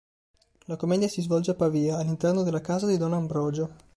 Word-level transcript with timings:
La 0.65 0.77
commedia 0.77 1.07
si 1.07 1.21
svolge 1.21 1.51
a 1.51 1.53
Pavia, 1.53 1.99
all'interno 1.99 2.41
della 2.41 2.59
casa 2.59 2.87
di 2.87 2.97
Don 2.97 3.13
Ambrogio. 3.13 3.75